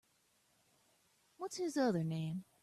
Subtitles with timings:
[1.37, 2.45] What’s his other name?